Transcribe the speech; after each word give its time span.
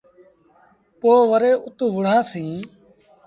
پو 0.99 1.11
وري 1.29 1.51
اُت 1.65 1.79
وُهڙآسيٚݩ۔ 1.93 2.61